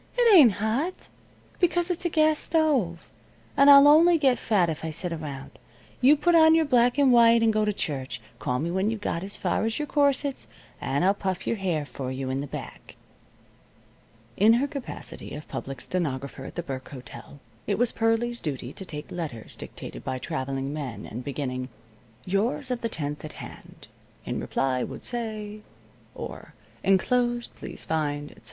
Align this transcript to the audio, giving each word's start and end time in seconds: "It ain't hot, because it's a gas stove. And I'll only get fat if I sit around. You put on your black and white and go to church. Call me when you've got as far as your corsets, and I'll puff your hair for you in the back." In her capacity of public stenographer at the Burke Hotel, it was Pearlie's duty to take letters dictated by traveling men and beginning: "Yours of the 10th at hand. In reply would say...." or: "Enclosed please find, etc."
"It 0.17 0.33
ain't 0.35 0.53
hot, 0.53 1.09
because 1.59 1.91
it's 1.91 2.05
a 2.05 2.09
gas 2.09 2.39
stove. 2.39 3.07
And 3.55 3.69
I'll 3.69 3.87
only 3.87 4.17
get 4.17 4.39
fat 4.39 4.67
if 4.67 4.83
I 4.83 4.89
sit 4.89 5.13
around. 5.13 5.59
You 6.01 6.17
put 6.17 6.33
on 6.33 6.55
your 6.55 6.65
black 6.65 6.97
and 6.97 7.11
white 7.13 7.43
and 7.43 7.53
go 7.53 7.65
to 7.65 7.71
church. 7.71 8.19
Call 8.39 8.57
me 8.57 8.71
when 8.71 8.89
you've 8.89 8.99
got 8.99 9.21
as 9.21 9.37
far 9.37 9.63
as 9.63 9.77
your 9.77 9.85
corsets, 9.85 10.47
and 10.81 11.05
I'll 11.05 11.13
puff 11.13 11.45
your 11.45 11.57
hair 11.57 11.85
for 11.85 12.09
you 12.11 12.31
in 12.31 12.41
the 12.41 12.47
back." 12.47 12.95
In 14.37 14.53
her 14.53 14.65
capacity 14.67 15.35
of 15.35 15.47
public 15.47 15.79
stenographer 15.81 16.45
at 16.45 16.55
the 16.55 16.63
Burke 16.63 16.89
Hotel, 16.89 17.39
it 17.67 17.77
was 17.77 17.91
Pearlie's 17.91 18.41
duty 18.41 18.73
to 18.73 18.85
take 18.85 19.11
letters 19.11 19.55
dictated 19.55 20.03
by 20.03 20.17
traveling 20.17 20.73
men 20.73 21.05
and 21.05 21.23
beginning: 21.23 21.69
"Yours 22.25 22.71
of 22.71 22.81
the 22.81 22.89
10th 22.89 23.23
at 23.23 23.33
hand. 23.33 23.87
In 24.25 24.39
reply 24.39 24.81
would 24.83 25.03
say...." 25.03 25.59
or: 26.15 26.55
"Enclosed 26.83 27.53
please 27.53 27.85
find, 27.85 28.31
etc." 28.31 28.39